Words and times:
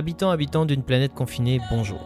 Habitants, 0.00 0.30
habitants 0.30 0.64
d'une 0.64 0.82
planète 0.82 1.12
confinée, 1.12 1.60
bonjour. 1.70 2.00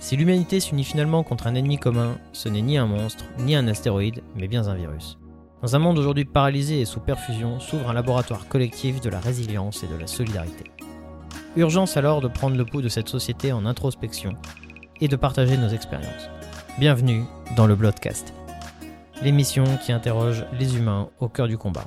Si 0.00 0.16
l'humanité 0.16 0.58
s'unit 0.58 0.84
finalement 0.84 1.22
contre 1.22 1.48
un 1.48 1.54
ennemi 1.54 1.76
commun, 1.76 2.16
ce 2.32 2.48
n'est 2.48 2.62
ni 2.62 2.78
un 2.78 2.86
monstre, 2.86 3.26
ni 3.40 3.54
un 3.54 3.68
astéroïde, 3.68 4.22
mais 4.36 4.48
bien 4.48 4.68
un 4.68 4.74
virus. 4.74 5.18
Dans 5.60 5.76
un 5.76 5.80
monde 5.80 5.98
aujourd'hui 5.98 6.24
paralysé 6.24 6.80
et 6.80 6.86
sous 6.86 7.00
perfusion, 7.00 7.60
s'ouvre 7.60 7.90
un 7.90 7.92
laboratoire 7.92 8.48
collectif 8.48 9.02
de 9.02 9.10
la 9.10 9.20
résilience 9.20 9.84
et 9.84 9.86
de 9.86 9.96
la 9.96 10.06
solidarité. 10.06 10.64
Urgence 11.56 11.98
alors 11.98 12.22
de 12.22 12.28
prendre 12.28 12.56
le 12.56 12.64
pouls 12.64 12.80
de 12.80 12.88
cette 12.88 13.10
société 13.10 13.52
en 13.52 13.66
introspection 13.66 14.32
et 15.02 15.08
de 15.08 15.16
partager 15.16 15.58
nos 15.58 15.68
expériences. 15.68 16.30
Bienvenue 16.78 17.24
dans 17.54 17.66
le 17.66 17.76
Bloodcast, 17.76 18.32
l'émission 19.22 19.64
qui 19.84 19.92
interroge 19.92 20.46
les 20.58 20.78
humains 20.78 21.10
au 21.20 21.28
cœur 21.28 21.48
du 21.48 21.58
combat. 21.58 21.86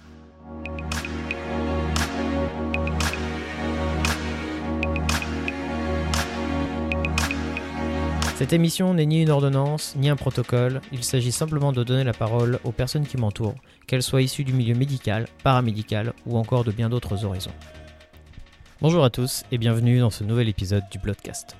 Cette 8.36 8.52
émission 8.52 8.96
n'est 8.96 9.06
ni 9.06 9.22
une 9.22 9.30
ordonnance, 9.30 9.96
ni 9.96 10.10
un 10.10 10.16
protocole, 10.16 10.82
il 10.92 11.04
s'agit 11.04 11.32
simplement 11.32 11.72
de 11.72 11.84
donner 11.84 12.04
la 12.04 12.14
parole 12.14 12.60
aux 12.64 12.72
personnes 12.72 13.06
qui 13.06 13.18
m'entourent, 13.18 13.54
qu'elles 13.86 14.02
soient 14.02 14.24
issues 14.24 14.44
du 14.44 14.54
milieu 14.54 14.74
médical, 14.74 15.28
paramédical 15.44 16.14
ou 16.26 16.38
encore 16.38 16.64
de 16.64 16.72
bien 16.72 16.90
d'autres 16.90 17.26
horizons. 17.26 17.54
Bonjour 18.82 19.04
à 19.04 19.12
tous 19.12 19.44
et 19.52 19.60
bienvenue 19.60 20.00
dans 20.00 20.10
ce 20.10 20.24
nouvel 20.24 20.50
épisode 20.50 20.84
du 20.92 20.98
Bloodcast. 20.98 21.56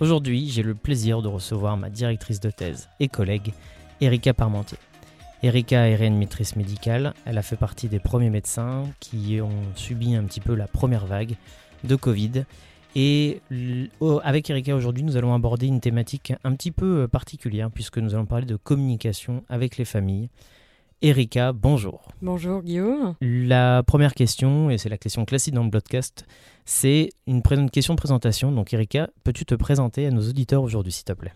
Aujourd'hui, 0.00 0.48
j'ai 0.48 0.62
le 0.62 0.74
plaisir 0.74 1.20
de 1.20 1.28
recevoir 1.28 1.76
ma 1.76 1.90
directrice 1.90 2.40
de 2.40 2.50
thèse 2.50 2.88
et 2.98 3.08
collègue, 3.08 3.52
Erika 4.00 4.32
Parmentier. 4.32 4.78
Erika 5.42 5.86
est 5.86 5.96
réanimatrice 5.96 6.56
médicale, 6.56 7.12
elle 7.26 7.36
a 7.36 7.42
fait 7.42 7.56
partie 7.56 7.88
des 7.88 8.00
premiers 8.00 8.30
médecins 8.30 8.84
qui 9.00 9.38
ont 9.42 9.62
subi 9.74 10.14
un 10.14 10.24
petit 10.24 10.40
peu 10.40 10.54
la 10.54 10.66
première 10.66 11.04
vague 11.04 11.36
de 11.84 11.94
Covid 11.94 12.44
et 12.96 13.40
avec 14.24 14.50
Erika 14.50 14.74
aujourd'hui, 14.74 15.04
nous 15.04 15.16
allons 15.16 15.34
aborder 15.34 15.66
une 15.66 15.80
thématique 15.80 16.32
un 16.42 16.54
petit 16.54 16.72
peu 16.72 17.02
euh, 17.02 17.08
particulière 17.08 17.70
puisque 17.70 17.98
nous 17.98 18.14
allons 18.14 18.26
parler 18.26 18.46
de 18.46 18.56
communication 18.56 19.44
avec 19.48 19.76
les 19.76 19.84
familles. 19.84 20.28
Erika, 21.02 21.52
bonjour. 21.52 22.08
Bonjour 22.20 22.62
Guillaume. 22.62 23.14
La 23.20 23.82
première 23.86 24.12
question, 24.12 24.70
et 24.70 24.76
c'est 24.76 24.90
la 24.90 24.98
question 24.98 25.24
classique 25.24 25.54
dans 25.54 25.64
le 25.64 25.70
podcast, 25.70 26.26
c'est 26.66 27.10
une, 27.26 27.42
question 27.70 27.94
de 27.94 27.98
présentation. 27.98 28.52
Donc 28.52 28.74
Erika, 28.74 29.08
peux-tu 29.24 29.46
te 29.46 29.54
présenter 29.54 30.06
à 30.06 30.10
nos 30.10 30.28
auditeurs 30.28 30.62
aujourd'hui 30.62 30.92
s'il 30.92 31.04
te 31.04 31.12
plaît? 31.12 31.32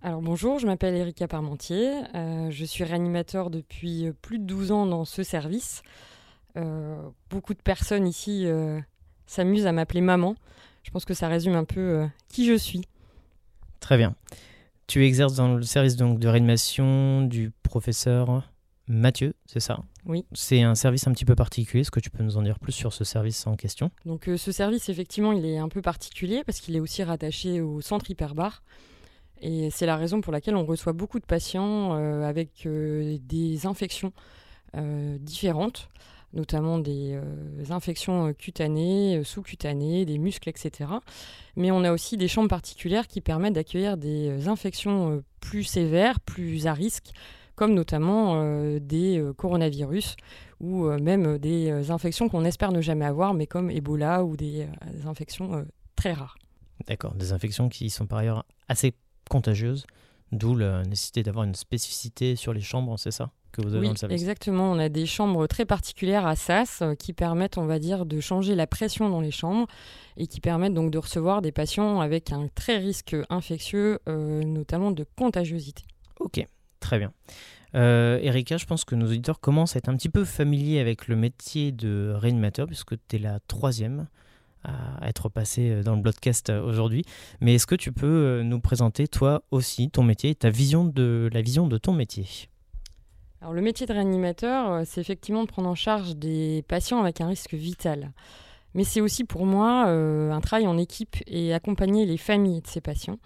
Alors 0.00 0.22
bonjour, 0.22 0.58
je 0.58 0.66
m'appelle 0.66 0.94
Erika 0.94 1.28
Parmentier, 1.28 1.92
euh, 2.14 2.50
je 2.50 2.64
suis 2.64 2.82
réanimateur 2.82 3.50
depuis 3.50 4.06
euh, 4.06 4.12
plus 4.22 4.38
de 4.38 4.44
12 4.44 4.72
ans 4.72 4.86
dans 4.86 5.04
ce 5.04 5.22
service. 5.22 5.82
beaucoup 7.30 7.54
de 7.54 7.62
personnes 7.62 8.06
ici 8.06 8.46
s'amusent 9.32 9.66
à 9.66 9.72
m'appeler 9.72 10.00
maman. 10.00 10.36
Je 10.82 10.90
pense 10.90 11.04
que 11.04 11.14
ça 11.14 11.28
résume 11.28 11.54
un 11.54 11.64
peu 11.64 11.80
euh, 11.80 12.06
qui 12.28 12.46
je 12.46 12.54
suis. 12.54 12.82
Très 13.80 13.96
bien. 13.96 14.14
Tu 14.86 15.04
exerces 15.04 15.34
dans 15.34 15.54
le 15.54 15.62
service 15.62 15.96
donc, 15.96 16.18
de 16.18 16.28
réanimation 16.28 17.22
du 17.22 17.50
professeur 17.62 18.48
Mathieu, 18.88 19.34
c'est 19.46 19.60
ça? 19.60 19.78
Oui. 20.04 20.26
C'est 20.32 20.62
un 20.62 20.74
service 20.74 21.06
un 21.06 21.12
petit 21.12 21.24
peu 21.24 21.36
particulier. 21.36 21.82
Est-ce 21.82 21.90
que 21.90 22.00
tu 22.00 22.10
peux 22.10 22.22
nous 22.22 22.36
en 22.36 22.42
dire 22.42 22.58
plus 22.58 22.72
sur 22.72 22.92
ce 22.92 23.04
service 23.04 23.46
en 23.46 23.56
question? 23.56 23.90
Donc 24.04 24.28
euh, 24.28 24.36
ce 24.36 24.52
service, 24.52 24.88
effectivement, 24.88 25.32
il 25.32 25.46
est 25.46 25.58
un 25.58 25.68
peu 25.68 25.80
particulier 25.80 26.42
parce 26.44 26.60
qu'il 26.60 26.76
est 26.76 26.80
aussi 26.80 27.02
rattaché 27.02 27.60
au 27.60 27.80
centre 27.80 28.10
hyperbar. 28.10 28.62
Et 29.40 29.70
c'est 29.70 29.86
la 29.86 29.96
raison 29.96 30.20
pour 30.20 30.32
laquelle 30.32 30.56
on 30.56 30.66
reçoit 30.66 30.92
beaucoup 30.92 31.20
de 31.20 31.24
patients 31.24 31.96
euh, 31.96 32.22
avec 32.22 32.66
des 32.66 33.66
infections 33.66 34.12
différentes 35.20 35.90
notamment 36.32 36.78
des 36.78 37.12
euh, 37.12 37.22
infections 37.70 38.28
euh, 38.28 38.32
cutanées, 38.32 39.18
euh, 39.18 39.24
sous-cutanées, 39.24 40.04
des 40.04 40.18
muscles, 40.18 40.48
etc. 40.48 40.90
Mais 41.56 41.70
on 41.70 41.84
a 41.84 41.92
aussi 41.92 42.16
des 42.16 42.28
chambres 42.28 42.48
particulières 42.48 43.06
qui 43.06 43.20
permettent 43.20 43.54
d'accueillir 43.54 43.96
des 43.96 44.48
infections 44.48 45.22
plus 45.40 45.64
sévères, 45.64 46.20
plus 46.20 46.66
à 46.66 46.72
risque, 46.72 47.10
comme 47.54 47.74
notamment 47.74 48.42
des 48.80 49.22
coronavirus 49.36 50.16
ou 50.60 50.86
même 50.86 51.36
des 51.36 51.90
infections 51.90 52.30
qu'on 52.30 52.46
espère 52.46 52.72
ne 52.72 52.80
jamais 52.80 53.04
avoir, 53.04 53.34
mais 53.34 53.46
comme 53.46 53.70
Ebola 53.70 54.24
ou 54.24 54.36
des, 54.36 54.66
infections 55.04 55.66
très 55.94 56.14
rares. 56.14 56.38
D'accord, 56.86 57.14
des 57.14 57.32
infections 57.32 57.68
qui 57.68 57.90
sont 57.90 58.06
par 58.06 58.20
ailleurs 58.20 58.46
assez 58.68 58.94
contagieuses, 59.28 59.86
d'où 60.32 60.56
la 60.56 60.82
nécessité 60.84 61.22
d'avoir 61.22 61.44
une 61.44 61.54
spécificité 61.54 62.34
sur 62.34 62.54
les 62.54 62.62
chambres, 62.62 62.98
c'est 62.98 63.10
ça? 63.10 63.30
Oui, 63.58 63.92
Exactement, 64.10 64.72
on 64.72 64.78
a 64.78 64.88
des 64.88 65.06
chambres 65.06 65.46
très 65.46 65.64
particulières 65.64 66.26
à 66.26 66.36
SAS 66.36 66.80
euh, 66.82 66.94
qui 66.94 67.12
permettent, 67.12 67.58
on 67.58 67.66
va 67.66 67.78
dire, 67.78 68.06
de 68.06 68.20
changer 68.20 68.54
la 68.54 68.66
pression 68.66 69.08
dans 69.08 69.20
les 69.20 69.30
chambres 69.30 69.66
et 70.16 70.26
qui 70.26 70.40
permettent 70.40 70.74
donc 70.74 70.90
de 70.90 70.98
recevoir 70.98 71.42
des 71.42 71.52
patients 71.52 72.00
avec 72.00 72.32
un 72.32 72.48
très 72.54 72.78
risque 72.78 73.16
infectieux, 73.30 73.98
euh, 74.08 74.42
notamment 74.42 74.90
de 74.90 75.04
contagiosité. 75.16 75.84
Ok, 76.20 76.44
très 76.80 76.98
bien. 76.98 77.12
Euh, 77.74 78.18
Erika, 78.22 78.58
je 78.58 78.66
pense 78.66 78.84
que 78.84 78.94
nos 78.94 79.06
auditeurs 79.06 79.40
commencent 79.40 79.76
à 79.76 79.78
être 79.78 79.88
un 79.88 79.96
petit 79.96 80.10
peu 80.10 80.24
familiers 80.24 80.78
avec 80.78 81.08
le 81.08 81.16
métier 81.16 81.72
de 81.72 82.12
réanimateur, 82.16 82.66
puisque 82.66 82.94
tu 83.08 83.16
es 83.16 83.18
la 83.18 83.40
troisième 83.48 84.08
à 84.64 85.08
être 85.08 85.28
passée 85.28 85.82
dans 85.82 85.96
le 85.96 86.02
broadcast 86.02 86.50
aujourd'hui. 86.50 87.04
Mais 87.40 87.56
est-ce 87.56 87.66
que 87.66 87.74
tu 87.74 87.90
peux 87.90 88.42
nous 88.44 88.60
présenter 88.60 89.08
toi 89.08 89.42
aussi 89.50 89.90
ton 89.90 90.04
métier, 90.04 90.36
ta 90.36 90.50
vision 90.50 90.84
de 90.84 91.28
la 91.32 91.42
vision 91.42 91.66
de 91.66 91.78
ton 91.78 91.92
métier? 91.92 92.26
Le 93.50 93.60
métier 93.60 93.86
de 93.86 93.92
réanimateur, 93.92 94.70
euh, 94.70 94.82
c'est 94.86 95.00
effectivement 95.00 95.42
de 95.42 95.48
prendre 95.48 95.68
en 95.68 95.74
charge 95.74 96.16
des 96.16 96.64
patients 96.68 97.00
avec 97.00 97.20
un 97.20 97.26
risque 97.26 97.54
vital. 97.54 98.12
Mais 98.74 98.84
c'est 98.84 99.00
aussi 99.00 99.24
pour 99.24 99.44
moi 99.44 99.86
euh, 99.88 100.30
un 100.30 100.40
travail 100.40 100.66
en 100.66 100.78
équipe 100.78 101.16
et 101.26 101.52
accompagner 101.52 102.06
les 102.06 102.16
familles 102.16 102.62
de 102.62 102.66
ces 102.66 102.80
patients. 102.80 103.18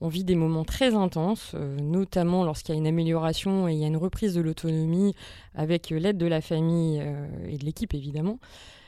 On 0.00 0.08
vit 0.08 0.24
des 0.24 0.34
moments 0.34 0.64
très 0.64 0.94
intenses, 0.94 1.52
euh, 1.54 1.78
notamment 1.80 2.44
lorsqu'il 2.44 2.74
y 2.74 2.76
a 2.76 2.80
une 2.80 2.88
amélioration 2.88 3.68
et 3.68 3.72
il 3.72 3.78
y 3.78 3.84
a 3.84 3.86
une 3.86 3.96
reprise 3.96 4.34
de 4.34 4.40
l'autonomie 4.40 5.14
avec 5.54 5.90
l'aide 5.90 6.18
de 6.18 6.26
la 6.26 6.40
famille 6.40 7.00
et 7.46 7.56
de 7.56 7.64
l'équipe 7.64 7.94
évidemment, 7.94 8.40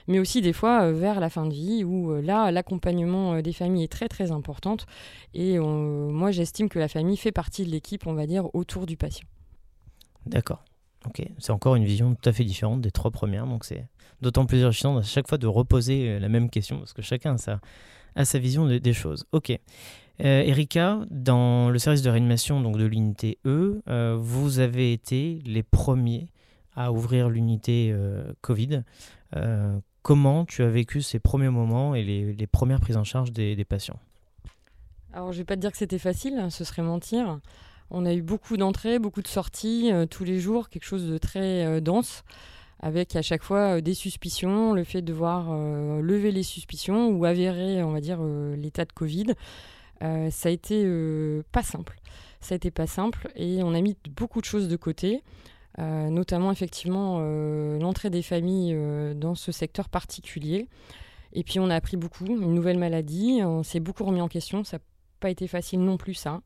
mais 0.09 0.19
aussi 0.19 0.41
des 0.41 0.53
fois 0.53 0.91
vers 0.91 1.21
la 1.21 1.31
fin 1.31 1.47
de 1.47 1.55
vie 1.55 1.85
où 1.85 2.21
là 2.21 2.51
l'accompagnement 2.51 3.41
des 3.41 3.53
familles 3.53 3.85
est 3.85 3.93
très 3.93 4.09
très 4.09 4.33
importante 4.33 4.87
et 5.35 5.59
moi 5.59 6.33
j'estime 6.33 6.69
que 6.69 6.81
la 6.81 6.89
famille 6.89 7.17
fait 7.17 7.33
partie 7.33 7.65
de 7.65 7.71
l'équipe 7.71 8.07
on 8.07 8.15
va 8.15 8.27
dire 8.27 8.53
autour 8.55 8.85
du 8.85 8.97
patient. 8.97 9.29
D'accord. 10.27 10.65
Ok, 11.07 11.23
c'est 11.39 11.53
encore 11.53 11.77
une 11.77 11.85
vision 11.85 12.15
tout 12.15 12.29
à 12.29 12.33
fait 12.33 12.45
différente 12.45 12.81
des 12.81 12.91
trois 12.91 13.11
premières, 13.11 13.47
donc 13.47 13.65
c'est 13.65 13.87
d'autant 14.23 14.47
plus 14.47 14.65
enrichissant 14.65 14.97
à 14.97 15.03
chaque 15.03 15.29
fois 15.29 15.37
de 15.37 15.47
reposer 15.47 16.09
euh, 16.09 16.19
la 16.19 16.29
même 16.29 16.49
question, 16.49 16.79
parce 16.79 16.95
que 16.95 17.03
chacun 17.03 17.37
a 18.17 18.25
sa, 18.25 18.39
vision 18.39 18.67
des 18.67 18.93
choses. 18.93 19.27
Ok. 19.33 19.51
Euh, 19.51 20.43
Erika, 20.43 21.01
dans 21.11 21.71
le 21.71 21.79
service 21.79 22.03
de 22.03 22.09
réanimation 22.09 22.61
donc 22.61 22.79
de 22.79 22.85
l'unité 22.85 23.39
E, 23.45 23.83
euh, 23.89 24.17
vous 24.19 24.61
avez 24.61 24.93
été 24.93 25.41
les 25.45 25.63
premiers 25.63 26.29
à 26.77 26.91
ouvrir 26.91 27.29
l'unité 27.29 27.95
Covid. 28.41 28.83
comment 30.03 30.45
tu 30.45 30.63
as 30.63 30.69
vécu 30.69 31.03
ces 31.03 31.21
premiers 31.21 31.49
moments 31.49 31.95
et 31.95 32.03
les, 32.03 32.47
premières 32.49 32.81
prises 32.81 32.97
en 32.97 33.05
charge 33.05 33.31
des, 33.31 33.55
des 33.55 33.65
patients? 33.65 33.99
Alors, 35.13 35.31
je 35.31 35.37
ne 35.37 35.43
vais 35.43 35.45
pas 35.45 35.55
te 35.55 35.61
dire 35.61 35.71
que 35.71 35.77
c'était 35.77 36.01
facile, 36.01 36.37
hein, 36.37 36.51
ce 36.51 36.65
serait 36.65 36.83
mentir. 36.83 37.39
On 37.91 38.07
a 38.07 38.15
eu 38.15 38.23
beaucoup 38.23 38.57
d'entrées, 38.57 38.99
beaucoup 38.99 39.23
de 39.23 39.29
sorties 39.29 39.91
euh, 39.93 40.07
tous 40.07 40.25
les 40.25 40.41
jours, 40.41 40.69
quelque 40.69 40.85
chose 40.85 41.09
de 41.09 41.19
très 41.19 41.65
euh, 41.65 41.81
dense, 41.81 42.25
avec 42.81 43.15
à 43.17 43.23
chaque 43.23 43.43
fois 43.43 43.77
euh, 43.77 43.81
des 43.81 43.95
suspicions, 43.95 44.73
le 44.73 44.85
fait 44.85 45.03
de 45.03 45.07
devoir 45.07 45.55
lever 46.01 46.33
les 46.33 46.43
suspicions 46.43 47.09
ou 47.09 47.25
avérer, 47.25 47.83
on 47.83 47.95
dire, 47.99 48.23
l'état 48.57 48.85
de 48.85 48.93
Covid. 48.93 49.35
ça 50.01 50.49
a 50.49 50.51
été 50.51 50.87
pas 51.53 51.63
simple. 51.63 51.99
Ça 52.41 52.55
a 52.55 52.57
été 52.57 52.71
pas 52.71 52.87
simple 52.87 53.29
et 53.37 53.63
on 53.63 53.75
a 53.75 53.81
mis 53.81 53.97
beaucoup 54.11 54.41
de 54.41 54.45
choses 54.45 54.69
de 54.69 54.77
côté. 54.77 55.23
notamment 55.79 56.51
effectivement 56.51 57.21
l'entrée 57.79 58.11
des 58.11 58.23
familles 58.23 58.77
dans 59.15 59.35
ce 59.35 59.53
secteur 59.53 59.89
particulier. 59.89 60.67
Et 61.33 61.43
puis 61.43 61.59
on 61.59 61.71
a 61.71 61.75
appris 61.75 61.97
beaucoup, 61.97 62.27
une 62.27 62.55
nouvelle 62.55 62.79
maladie, 62.79 63.41
on 63.43 63.63
s'est 63.63 63.81
beaucoup 63.81 64.05
remis 64.05 64.21
en 64.21 64.29
question, 64.29 64.65
ça 64.65 64.77
n'a 64.77 64.83
pas 65.21 65.31
été 65.31 65.47
facile 65.47 65.81
non 65.81 65.97
plus 65.97 66.15
ça. 66.15 66.41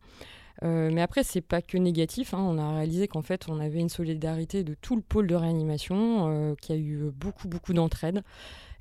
Euh, 0.65 0.91
mais 0.93 1.03
après, 1.03 1.23
c'est 1.23 1.41
pas 1.41 1.63
que 1.63 1.79
négatif. 1.79 2.35
Hein. 2.35 2.41
On 2.41 2.59
a 2.59 2.77
réalisé 2.77 3.09
qu'en 3.09 3.23
fait, 3.23 3.49
on 3.49 3.61
avait 3.61 3.79
une 3.79 3.89
solidarité 3.89 4.65
de 4.65 4.75
tout 4.75 4.97
le 4.97 5.03
pôle 5.03 5.27
de 5.27 5.35
réanimation, 5.35 6.29
euh, 6.29 6.55
qui 6.61 6.73
a 6.73 6.77
eu 6.77 7.11
beaucoup, 7.15 7.49
beaucoup 7.49 7.73
d'entraide. 7.73 8.23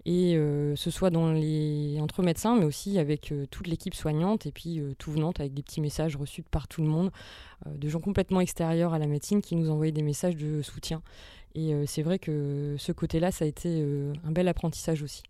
Et 0.06 0.38
euh, 0.38 0.76
ce 0.78 0.90
soit 0.90 1.14
entre 1.16 2.24
médecins, 2.24 2.56
mais 2.56 2.64
aussi 2.64 2.98
avec 2.98 3.34
toute 3.52 3.68
l'équipe 3.68 3.94
soignante, 3.94 4.46
et 4.46 4.52
puis 4.54 4.82
tout 4.98 5.12
venant 5.12 5.32
avec 5.38 5.54
des 5.54 5.62
petits 5.62 5.82
messages 5.82 6.16
reçus 6.16 6.44
par 6.44 6.70
tout 6.70 6.82
le 6.82 6.88
monde, 6.88 7.12
de 7.66 7.90
gens 7.90 8.00
complètement 8.00 8.40
extérieurs 8.40 8.94
à 8.94 9.00
la 9.00 9.08
médecine 9.08 9.42
qui 9.42 9.58
nous 9.58 9.70
envoyaient 9.70 9.92
des 9.92 10.04
messages 10.04 10.38
de 10.38 10.62
soutien. 10.62 11.02
Et 11.56 11.74
c'est 11.88 12.04
vrai 12.04 12.20
que 12.20 12.76
ce 12.78 12.94
côté-là, 12.94 13.32
ça 13.32 13.44
a 13.44 13.50
été 13.50 13.84
un 14.24 14.32
bel 14.32 14.48
apprentissage 14.48 15.04
aussi. 15.04 15.24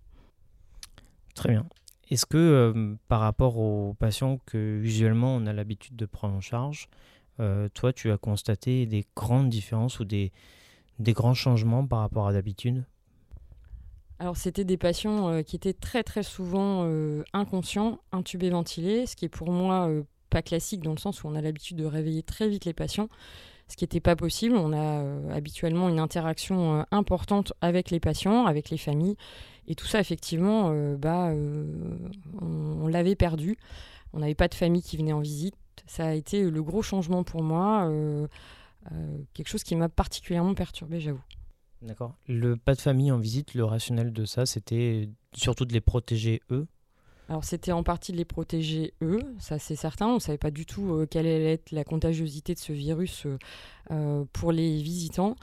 Très 1.33 1.49
bien. 1.49 1.65
Est-ce 2.09 2.25
que 2.25 2.37
euh, 2.37 2.95
par 3.09 3.19
rapport 3.19 3.57
aux 3.57 3.93
patients 3.99 4.39
que 4.45 4.79
visuellement 4.79 5.35
on 5.35 5.45
a 5.45 5.53
l'habitude 5.53 5.95
de 5.95 6.05
prendre 6.05 6.35
en 6.35 6.41
charge, 6.41 6.87
euh, 7.39 7.67
toi 7.73 7.91
tu 7.91 8.11
as 8.11 8.17
constaté 8.17 8.85
des 8.85 9.05
grandes 9.15 9.49
différences 9.49 9.99
ou 9.99 10.05
des, 10.05 10.31
des 10.99 11.13
grands 11.13 11.33
changements 11.33 11.85
par 11.85 11.99
rapport 11.99 12.27
à 12.27 12.33
d'habitude? 12.33 12.85
Alors 14.19 14.37
c'était 14.37 14.63
des 14.63 14.77
patients 14.77 15.43
qui 15.43 15.55
étaient 15.57 15.73
très 15.73 16.03
très 16.03 16.23
souvent 16.23 16.89
inconscients, 17.33 17.99
intubés, 18.11 18.49
ventilés, 18.49 19.05
ce 19.05 19.15
qui 19.15 19.25
est 19.25 19.29
pour 19.29 19.51
moi 19.51 19.87
pas 20.31 20.41
classique 20.41 20.81
dans 20.81 20.93
le 20.93 20.97
sens 20.97 21.23
où 21.23 21.27
on 21.27 21.35
a 21.35 21.41
l'habitude 21.41 21.77
de 21.77 21.85
réveiller 21.85 22.23
très 22.23 22.49
vite 22.49 22.65
les 22.65 22.73
patients, 22.73 23.09
ce 23.67 23.75
qui 23.75 23.83
n'était 23.83 23.99
pas 23.99 24.15
possible. 24.15 24.55
On 24.55 24.73
a 24.73 25.03
habituellement 25.35 25.87
une 25.87 25.99
interaction 25.99 26.83
importante 26.89 27.53
avec 27.61 27.91
les 27.91 27.99
patients, 27.99 28.47
avec 28.47 28.71
les 28.71 28.77
familles, 28.77 29.17
et 29.67 29.75
tout 29.75 29.85
ça 29.85 29.99
effectivement, 29.99 30.71
bah, 30.95 31.33
on 32.41 32.87
l'avait 32.87 33.15
perdu. 33.15 33.57
On 34.13 34.19
n'avait 34.19 34.35
pas 34.35 34.47
de 34.47 34.55
famille 34.55 34.81
qui 34.81 34.97
venait 34.97 35.13
en 35.13 35.19
visite. 35.19 35.55
Ça 35.85 36.07
a 36.07 36.13
été 36.13 36.49
le 36.49 36.63
gros 36.63 36.81
changement 36.81 37.23
pour 37.23 37.43
moi, 37.43 37.87
euh, 37.87 38.27
euh, 38.91 39.17
quelque 39.33 39.47
chose 39.47 39.63
qui 39.63 39.75
m'a 39.75 39.89
particulièrement 39.89 40.53
perturbé, 40.53 40.99
j'avoue. 40.99 41.23
D'accord. 41.81 42.15
Le 42.27 42.57
pas 42.57 42.73
de 42.73 42.81
famille 42.81 43.11
en 43.11 43.19
visite, 43.19 43.53
le 43.53 43.63
rationnel 43.63 44.11
de 44.11 44.25
ça, 44.25 44.45
c'était 44.45 45.09
surtout 45.33 45.65
de 45.65 45.73
les 45.73 45.81
protéger 45.81 46.41
eux? 46.49 46.67
Alors 47.29 47.43
c'était 47.43 47.73
en 47.73 47.83
partie 47.83 48.13
de 48.13 48.17
les 48.17 48.25
protéger 48.25 48.93
eux, 49.01 49.19
ça 49.37 49.59
c'est 49.59 49.75
certain. 49.75 50.07
On 50.07 50.15
ne 50.15 50.19
savait 50.19 50.37
pas 50.37 50.49
du 50.49 50.65
tout 50.65 50.93
euh, 50.93 51.05
quelle 51.05 51.25
allait 51.25 51.53
être 51.53 51.71
la 51.71 51.83
contagiosité 51.83 52.53
de 52.53 52.59
ce 52.59 52.71
virus 52.71 53.27
pour 54.33 54.51
les 54.51 54.81
visitants. 54.81 55.35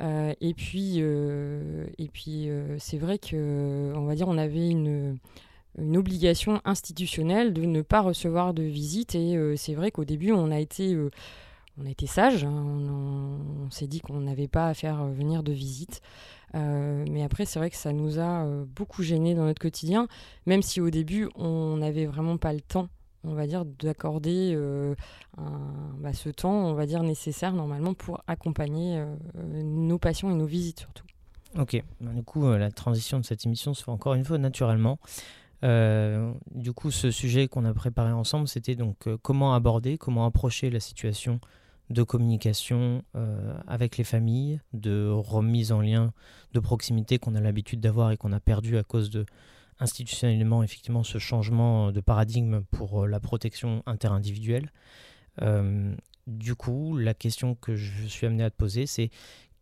Et 0.00 0.54
puis, 0.54 0.98
et 0.98 2.08
puis 2.12 2.48
c'est 2.78 2.98
vrai 2.98 3.18
que, 3.18 3.92
on 3.94 4.04
va 4.04 4.14
dire, 4.14 4.28
on 4.28 4.38
avait 4.38 4.68
une, 4.68 5.18
obligation 5.94 6.60
institutionnelle 6.64 7.52
de 7.52 7.62
ne 7.62 7.82
pas 7.82 8.00
recevoir 8.00 8.54
de 8.54 8.62
visite. 8.62 9.14
Et 9.14 9.36
euh, 9.36 9.56
c'est 9.56 9.74
vrai 9.74 9.90
qu'au 9.90 10.04
début, 10.04 10.32
on 10.32 10.50
a 10.50 10.58
été, 10.58 10.94
euh, 10.94 11.10
on 11.78 11.86
a 11.86 11.90
été 11.90 12.06
sage. 12.06 12.44
Hein. 12.44 12.50
on, 12.50 13.70
s'est 13.70 13.86
dit 13.86 14.00
qu'on 14.00 14.20
n'avait 14.20 14.48
pas 14.48 14.68
à 14.68 14.74
faire 14.74 15.02
euh, 15.02 15.12
venir 15.12 15.42
de 15.42 15.52
visite. 15.52 16.00
mais 16.54 17.22
après, 17.22 17.44
c'est 17.44 17.58
vrai 17.58 17.68
que 17.68 17.76
ça 17.76 17.92
nous 17.92 18.18
a 18.18 18.46
beaucoup 18.74 19.02
gênés 19.02 19.34
dans 19.34 19.44
notre 19.44 19.60
quotidien, 19.60 20.08
même 20.46 20.62
si 20.62 20.80
au 20.80 20.88
début, 20.88 21.28
on 21.34 21.76
n'avait 21.76 22.06
vraiment 22.06 22.38
pas 22.38 22.54
le 22.54 22.62
temps 22.62 22.88
on 23.26 23.34
va 23.34 23.46
dire, 23.46 23.64
d'accorder 23.64 24.56
bah, 25.98 26.12
ce 26.12 26.28
temps, 26.28 26.66
on 26.66 26.74
va 26.74 26.86
dire, 26.86 27.02
nécessaire 27.02 27.52
normalement 27.52 27.94
pour 27.94 28.22
accompagner 28.26 29.04
nos 29.34 29.98
patients 29.98 30.30
et 30.30 30.34
nos 30.34 30.46
visites 30.46 30.80
surtout. 30.80 31.04
Ok, 31.58 31.82
du 32.00 32.22
coup, 32.22 32.50
la 32.50 32.70
transition 32.70 33.18
de 33.18 33.24
cette 33.24 33.46
émission 33.46 33.74
se 33.74 33.82
fait 33.84 33.90
encore 33.90 34.14
une 34.14 34.24
fois 34.24 34.38
naturellement. 34.38 34.98
Euh, 35.64 36.32
du 36.54 36.72
coup, 36.72 36.90
ce 36.90 37.10
sujet 37.10 37.48
qu'on 37.48 37.64
a 37.64 37.72
préparé 37.72 38.12
ensemble, 38.12 38.48
c'était 38.48 38.74
donc 38.74 39.06
euh, 39.06 39.16
comment 39.22 39.54
aborder, 39.54 39.98
comment 39.98 40.26
approcher 40.26 40.70
la 40.70 40.80
situation 40.80 41.40
de 41.88 42.02
communication 42.02 43.02
euh, 43.14 43.56
avec 43.66 43.96
les 43.96 44.04
familles, 44.04 44.60
de 44.72 45.08
remise 45.08 45.72
en 45.72 45.80
lien 45.80 46.12
de 46.52 46.60
proximité 46.60 47.18
qu'on 47.18 47.34
a 47.34 47.40
l'habitude 47.40 47.80
d'avoir 47.80 48.10
et 48.10 48.16
qu'on 48.16 48.32
a 48.32 48.40
perdu 48.40 48.76
à 48.76 48.82
cause 48.82 49.08
de 49.08 49.24
institutionnellement 49.80 50.62
effectivement 50.62 51.02
ce 51.02 51.18
changement 51.18 51.92
de 51.92 52.00
paradigme 52.00 52.62
pour 52.70 53.06
la 53.06 53.20
protection 53.20 53.82
interindividuelle. 53.86 54.72
du 56.26 56.54
coup, 56.54 56.96
la 56.96 57.14
question 57.14 57.54
que 57.54 57.76
je 57.76 58.06
suis 58.06 58.26
amené 58.26 58.42
à 58.42 58.50
te 58.50 58.56
poser, 58.56 58.86
c'est 58.86 59.10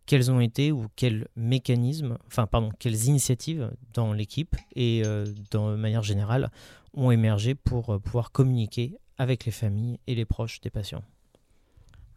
quels 0.05 0.31
ont 0.31 0.39
été 0.39 0.71
ou 0.71 0.87
quels 0.95 1.27
mécanismes, 1.35 2.17
enfin 2.27 2.47
pardon, 2.47 2.71
quelles 2.79 3.05
initiatives 3.05 3.71
dans 3.93 4.13
l'équipe 4.13 4.55
et 4.75 5.01
euh, 5.05 5.25
de 5.51 5.75
manière 5.75 6.03
générale 6.03 6.51
ont 6.93 7.11
émergé 7.11 7.55
pour 7.55 7.93
euh, 7.93 7.99
pouvoir 7.99 8.31
communiquer 8.31 8.97
avec 9.17 9.45
les 9.45 9.51
familles 9.51 9.99
et 10.07 10.15
les 10.15 10.25
proches 10.25 10.61
des 10.61 10.69
patients? 10.69 11.03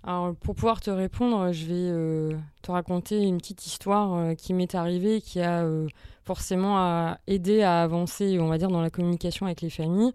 Alors, 0.04 0.34
pour 0.36 0.54
pouvoir 0.54 0.80
te 0.80 0.90
répondre, 0.90 1.52
je 1.52 1.66
vais 1.66 1.74
euh, 1.74 2.32
te 2.62 2.70
raconter 2.70 3.22
une 3.22 3.38
petite 3.38 3.66
histoire 3.66 4.34
qui 4.36 4.54
m'est 4.54 4.74
arrivée, 4.74 5.20
qui 5.20 5.40
a 5.40 5.66
forcément 6.24 7.16
aidé 7.26 7.62
à 7.62 7.82
avancer, 7.82 8.38
on 8.40 8.48
va 8.48 8.58
dire, 8.58 8.68
dans 8.68 8.80
la 8.80 8.90
communication 8.90 9.46
avec 9.46 9.60
les 9.60 9.70
familles. 9.70 10.12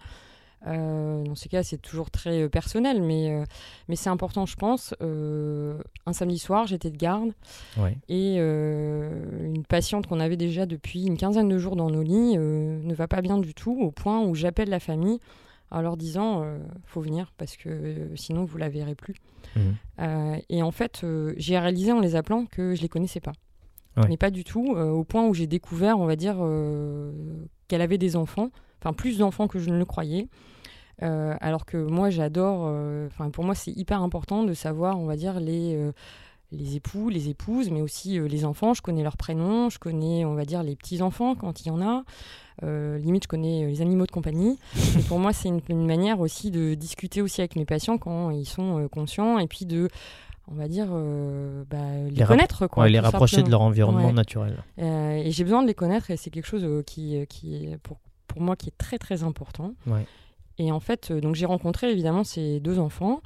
Euh, 0.68 1.24
dans 1.24 1.36
ces 1.36 1.50
cas, 1.50 1.64
c'est 1.64 1.82
toujours 1.82 2.10
très 2.10 2.44
euh, 2.44 2.50
personnel, 2.50 3.02
mais, 3.02 3.32
euh, 3.32 3.46
mais 3.88 3.96
c'est 3.96 4.10
important, 4.10 4.46
je 4.46 4.56
pense. 4.56 4.94
un 5.02 6.14
samedi 6.14 6.40
soir, 6.40 6.68
j'étais 6.68 6.90
de 6.90 6.98
garde 6.98 7.32
et 8.10 8.38
une 8.38 9.64
patiente 9.68 10.08
qu'on 10.08 10.20
avait 10.20 10.38
déjà 10.38 10.66
depuis 10.66 11.06
une 11.06 11.18
quinzaine 11.18 11.50
de 11.50 11.58
jours 11.58 11.76
dans 11.76 11.90
nos 11.90 12.02
lits 12.02 12.38
ne 12.38 12.94
va 12.94 13.08
pas 13.08 13.22
bien 13.22 13.38
du 13.38 13.54
tout, 13.54 13.78
au 13.80 13.92
point 13.92 14.22
où 14.22 14.36
j'appelle 14.36 14.70
la 14.70 14.80
famille 14.80 15.20
en 15.72 15.82
leur 15.82 15.98
disant 15.98 16.46
faut 16.86 17.02
venir 17.02 17.34
parce 17.38 17.58
que 17.58 18.12
sinon 18.16 18.46
vous 18.46 18.58
la 18.58 18.70
verrez 18.70 18.96
plus. 18.96 19.16
Mmh. 19.56 20.40
et 20.50 20.64
en 20.64 20.72
fait, 20.72 21.06
j'ai 21.38 21.58
réalisé 21.60 21.92
en 21.92 22.00
les 22.00 22.16
appelant 22.16 22.46
que 22.46 22.76
je 22.76 22.82
les 22.82 22.90
connaissais 22.90 23.20
pas. 23.20 23.34
Mais 24.10 24.18
pas 24.18 24.32
du 24.32 24.44
tout, 24.44 24.76
au 24.76 25.04
point 25.04 25.28
où 25.28 25.34
j'ai 25.34 25.48
découvert, 25.48 26.00
on 26.00 26.06
va 26.06 26.16
dire, 26.16 26.38
qu'elle 27.68 27.82
avait 27.82 27.98
des 27.98 28.16
enfants, 28.16 28.50
enfin 28.82 28.94
plus 28.94 29.18
d'enfants 29.20 29.48
que 29.48 29.60
je 29.60 29.70
ne 29.70 29.78
le 29.78 29.86
croyais. 29.86 30.28
Euh, 31.02 31.36
alors 31.42 31.66
que 31.66 31.78
moi, 31.78 32.10
j'adore. 32.10 32.66
Euh, 32.68 33.08
enfin, 33.08 33.30
pour 33.30 33.44
moi, 33.44 33.56
c'est 33.56 33.72
hyper 33.72 34.02
important 34.02 34.44
de 34.44 34.54
savoir, 34.54 35.00
on 35.00 35.06
va 35.06 35.16
dire, 35.16 35.40
les, 35.40 35.76
euh, 35.76 35.92
les 36.54 36.76
époux, 36.76 37.10
les 37.10 37.30
épouses, 37.30 37.70
mais 37.70 37.82
aussi 37.82 38.20
les 38.20 38.46
enfants. 38.46 38.74
Je 38.74 38.82
connais 38.82 39.04
leurs 39.04 39.18
prénoms, 39.18 39.70
je 39.70 39.80
connais, 39.80 40.26
on 40.26 40.36
va 40.36 40.46
dire, 40.46 40.64
les 40.64 40.76
petits-enfants 40.76 41.36
quand 41.36 41.62
il 41.62 41.68
y 41.68 41.72
en 41.72 41.82
a. 41.82 42.04
limite, 42.62 43.24
je 43.24 43.28
connais 43.28 43.68
les 43.68 43.82
animaux 43.82 44.06
de 44.06 44.12
compagnie. 44.12 44.58
et 45.00 45.04
pour 45.04 45.20
moi, 45.20 45.34
c'est 45.34 45.50
une, 45.50 45.86
manière 45.86 46.20
aussi 46.20 46.52
de 46.52 46.74
discuter 46.74 47.22
aussi 47.22 47.42
avec 47.42 47.56
mes 47.56 47.66
patients 47.66 47.98
quand 47.98 48.30
ils 48.30 48.46
sont 48.46 48.88
conscients 48.92 49.40
et 49.40 49.48
puis 49.48 49.66
de 49.66 49.90
on 50.52 50.56
va 50.56 50.68
dire, 50.68 50.88
bah, 51.70 51.78
les, 52.10 52.26
connaître. 52.26 52.68
Quoi, 52.68 52.90
les 52.90 53.00
rapprocher 53.00 53.44
de 53.44 53.50
leur 53.50 53.62
environnement 53.62 54.14
naturel. 54.14 54.64
et 54.78 55.32
j'ai 55.32 55.44
besoin 55.44 55.62
de 55.64 55.68
les 55.68 55.74
connaître 55.74 56.12
et 56.12 56.18
c'est 56.18 56.30
quelque 56.30 56.48
chose 56.48 56.66
qui, 56.86 57.26
qui 57.28 57.70
pour, 57.82 58.00
pour 58.28 58.42
moi, 58.42 58.56
qui 58.56 58.70
est 58.70 58.78
très 58.78 58.98
très 58.98 59.24
important. 59.24 59.74
Ouais. 59.88 60.06
Et 60.58 60.72
en 60.72 60.80
fait, 60.80 61.12
euh, 61.12 61.22
donc 61.22 61.36
j'ai 61.36 61.46
rencontré 61.46 61.92
évidemment 61.92 62.24
ces 62.24 62.60
deux 62.60 62.80
enfants. 62.80 63.22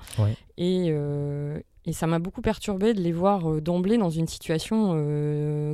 Et, 0.57 0.87
euh, 0.89 1.59
et, 1.85 1.93
ça 1.93 2.07
m'a 2.07 2.19
beaucoup 2.19 2.41
perturbé 2.41 2.93
de 2.93 3.01
les 3.01 3.11
voir 3.11 3.49
euh, 3.49 3.61
d'emblée 3.61 3.97
dans 3.97 4.09
une 4.09 4.27
situation 4.27 4.95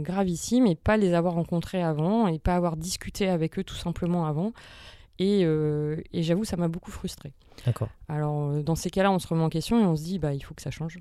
gravissime 0.02 0.68
et 0.68 0.76
pas 0.76 0.98
les 0.98 1.14
avoir 1.14 1.36
rencontrés 1.36 1.84
avant 1.84 2.28
et 2.28 2.40
pas 2.40 2.56
avoir 2.56 2.78
discuté 2.78 3.30
avec 3.30 3.60
eux 3.60 3.64
tout 3.64 3.76
simplement 3.76 4.26
avant. 4.26 4.54
Et, 5.20 5.42
et 5.42 6.24
j'avoue, 6.24 6.44
ça 6.44 6.58
m'a 6.58 6.68
beaucoup 6.68 6.92
frustré. 6.92 7.34
D'accord. 7.66 7.90
Alors, 8.10 8.64
dans 8.64 8.76
ces 8.76 8.90
cas-là, 8.90 9.12
on 9.12 9.20
se 9.20 9.28
remet 9.28 9.44
en 9.44 9.50
question 9.50 9.80
et 9.80 9.86
on 9.86 9.96
se 9.96 10.04
dit, 10.04 10.20
bah, 10.20 10.34
il 10.34 10.42
faut 10.42 10.56
que 10.56 10.62
ça 10.62 10.72
change. 10.72 10.98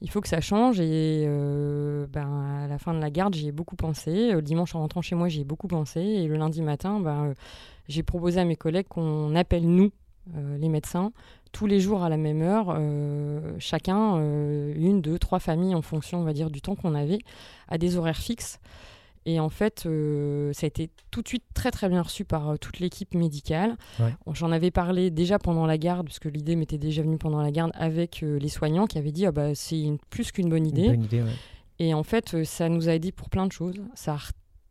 Il 0.00 0.10
faut 0.10 0.20
que 0.20 0.28
ça 0.28 0.40
change 0.40 0.80
et 0.80 1.26
ben, 1.26 2.64
à 2.64 2.66
la 2.66 2.78
fin 2.78 2.94
de 2.94 3.00
la 3.00 3.10
garde, 3.10 3.34
j'y 3.34 3.48
ai 3.48 3.52
beaucoup 3.52 3.76
pensé. 3.76 4.32
Le 4.32 4.42
dimanche 4.42 4.74
en 4.74 4.80
rentrant 4.80 5.02
chez 5.02 5.14
moi, 5.14 5.28
j'y 5.28 5.42
ai 5.42 5.44
beaucoup 5.44 5.68
pensé. 5.68 6.00
Et 6.00 6.26
le 6.26 6.36
lundi 6.36 6.62
matin, 6.62 7.00
ben, 7.00 7.34
j'ai 7.88 8.02
proposé 8.02 8.40
à 8.40 8.44
mes 8.44 8.56
collègues 8.56 8.88
qu'on 8.88 9.34
appelle 9.34 9.68
nous, 9.68 9.90
euh, 10.36 10.56
les 10.58 10.68
médecins, 10.68 11.12
tous 11.50 11.66
les 11.66 11.80
jours 11.80 12.02
à 12.02 12.08
la 12.08 12.16
même 12.16 12.42
heure, 12.42 12.74
euh, 12.76 13.54
chacun, 13.58 14.16
euh, 14.16 14.72
une, 14.76 15.00
deux, 15.00 15.18
trois 15.18 15.40
familles 15.40 15.74
en 15.74 15.82
fonction, 15.82 16.20
on 16.20 16.24
va 16.24 16.32
dire, 16.32 16.50
du 16.50 16.62
temps 16.62 16.76
qu'on 16.76 16.94
avait, 16.94 17.18
à 17.68 17.76
des 17.76 17.96
horaires 17.96 18.16
fixes. 18.16 18.60
Et 19.24 19.40
en 19.40 19.48
fait, 19.48 19.80
ça 19.80 20.64
a 20.64 20.66
été 20.66 20.90
tout 21.10 21.22
de 21.22 21.28
suite 21.28 21.44
très 21.54 21.70
très 21.70 21.88
bien 21.88 22.02
reçu 22.02 22.24
par 22.24 22.58
toute 22.58 22.80
l'équipe 22.80 23.14
médicale. 23.14 23.76
J'en 24.32 24.50
avais 24.50 24.70
parlé 24.70 25.10
déjà 25.10 25.38
pendant 25.38 25.66
la 25.66 25.78
garde, 25.78 26.06
puisque 26.06 26.24
l'idée 26.24 26.56
m'était 26.56 26.78
déjà 26.78 27.02
venue 27.02 27.18
pendant 27.18 27.40
la 27.40 27.50
garde 27.50 27.70
avec 27.74 28.20
les 28.22 28.48
soignants 28.48 28.86
qui 28.86 28.98
avaient 28.98 29.12
dit 29.12 29.26
ah 29.26 29.32
bah, 29.32 29.54
c'est 29.54 29.84
plus 30.10 30.32
qu'une 30.32 30.48
bonne 30.48 30.66
idée. 30.66 30.88
Bonne 30.88 31.04
idée 31.04 31.22
Et 31.78 31.94
en 31.94 32.02
fait, 32.02 32.44
ça 32.44 32.68
nous 32.68 32.88
a 32.88 32.94
aidé 32.94 33.12
pour 33.12 33.30
plein 33.30 33.46
de 33.46 33.52
choses. 33.52 33.80
Ça 33.94 34.14
a 34.14 34.18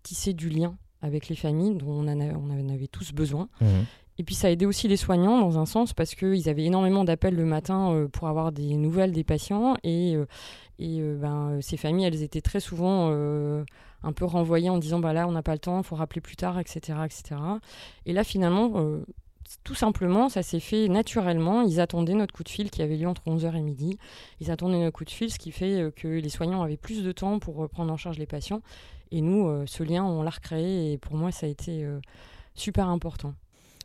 tissé 0.03 0.33
du 0.33 0.49
lien 0.49 0.75
avec 1.01 1.29
les 1.29 1.35
familles 1.35 1.75
dont 1.75 1.91
on, 1.91 2.07
en 2.07 2.19
on 2.19 2.69
avait 2.69 2.87
tous 2.87 3.13
besoin. 3.13 3.47
Mmh. 3.59 3.65
Et 4.17 4.23
puis 4.23 4.35
ça 4.35 4.47
a 4.47 4.51
aidé 4.51 4.65
aussi 4.65 4.87
les 4.87 4.97
soignants 4.97 5.39
dans 5.39 5.57
un 5.57 5.65
sens 5.65 5.93
parce 5.93 6.13
qu'ils 6.15 6.47
avaient 6.49 6.65
énormément 6.65 7.03
d'appels 7.03 7.35
le 7.35 7.45
matin 7.45 7.91
euh, 7.91 8.07
pour 8.07 8.27
avoir 8.27 8.51
des 8.51 8.75
nouvelles 8.75 9.13
des 9.13 9.23
patients 9.23 9.77
et, 9.83 10.15
euh, 10.15 10.25
et 10.77 10.99
euh, 10.99 11.17
ben, 11.17 11.57
ces 11.61 11.75
familles, 11.75 12.05
elles 12.05 12.21
étaient 12.21 12.41
très 12.41 12.59
souvent 12.59 13.09
un 14.03 14.13
peu 14.13 14.25
renvoyées 14.25 14.69
en 14.69 14.77
disant 14.77 14.99
bah 14.99 15.13
là 15.13 15.27
on 15.27 15.31
n'a 15.31 15.43
pas 15.43 15.53
le 15.53 15.59
temps, 15.59 15.79
il 15.79 15.83
faut 15.83 15.95
rappeler 15.95 16.21
plus 16.21 16.35
tard, 16.35 16.59
etc. 16.59 16.99
etc. 17.05 17.39
Et 18.05 18.13
là 18.13 18.23
finalement, 18.23 19.01
tout 19.63 19.75
simplement, 19.75 20.29
ça 20.29 20.43
s'est 20.43 20.59
fait 20.59 20.87
naturellement. 20.87 21.61
Ils 21.61 21.79
attendaient 21.79 22.13
notre 22.13 22.33
coup 22.33 22.43
de 22.43 22.49
fil 22.49 22.71
qui 22.71 22.81
avait 22.81 22.97
lieu 22.97 23.07
entre 23.07 23.23
11h 23.25 23.55
et 23.55 23.61
midi. 23.61 23.97
Ils 24.39 24.49
attendaient 24.51 24.79
notre 24.79 24.97
coup 24.97 25.05
de 25.05 25.09
fil, 25.09 25.31
ce 25.31 25.39
qui 25.39 25.51
fait 25.51 25.91
que 25.95 26.07
les 26.07 26.29
soignants 26.29 26.61
avaient 26.61 26.77
plus 26.77 27.03
de 27.03 27.11
temps 27.11 27.39
pour 27.39 27.67
prendre 27.69 27.91
en 27.91 27.97
charge 27.97 28.17
les 28.17 28.27
patients. 28.27 28.61
Et 29.11 29.21
nous, 29.21 29.47
euh, 29.47 29.65
ce 29.67 29.83
lien, 29.83 30.03
on 30.03 30.23
l'a 30.23 30.29
recréé 30.29 30.93
et 30.93 30.97
pour 30.97 31.15
moi, 31.15 31.31
ça 31.31 31.45
a 31.45 31.49
été 31.49 31.83
euh, 31.83 31.99
super 32.55 32.87
important. 32.87 33.33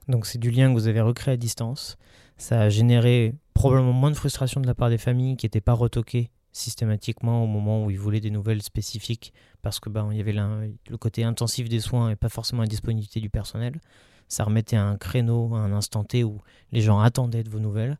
Donc 0.08 0.26
c'est 0.26 0.38
du 0.38 0.50
lien 0.50 0.68
que 0.68 0.74
vous 0.74 0.86
avez 0.86 1.00
recréé 1.00 1.34
à 1.34 1.36
distance. 1.36 1.98
Ça 2.38 2.60
a 2.60 2.68
généré 2.68 3.34
probablement 3.54 3.92
moins 3.92 4.10
de 4.10 4.16
frustration 4.16 4.60
de 4.60 4.66
la 4.66 4.74
part 4.74 4.88
des 4.88 4.98
familles 4.98 5.36
qui 5.36 5.46
n'étaient 5.46 5.60
pas 5.60 5.72
retoquées 5.72 6.30
systématiquement 6.56 7.44
au 7.44 7.46
moment 7.46 7.84
où 7.84 7.90
ils 7.90 7.98
voulaient 7.98 8.20
des 8.20 8.30
nouvelles 8.30 8.62
spécifiques 8.62 9.32
parce 9.62 9.78
que 9.78 9.90
ben, 9.90 10.08
il 10.10 10.16
y 10.16 10.20
avait 10.20 10.32
le 10.32 10.96
côté 10.96 11.22
intensif 11.22 11.68
des 11.68 11.80
soins 11.80 12.10
et 12.10 12.16
pas 12.16 12.28
forcément 12.28 12.62
la 12.62 12.68
disponibilité 12.68 13.20
du 13.20 13.28
personnel. 13.28 13.80
Ça 14.28 14.44
remettait 14.44 14.76
un 14.76 14.96
créneau, 14.96 15.54
un 15.54 15.72
instant 15.72 16.02
T 16.02 16.24
où 16.24 16.40
les 16.72 16.80
gens 16.80 16.98
attendaient 16.98 17.44
de 17.44 17.50
vos 17.50 17.60
nouvelles 17.60 17.98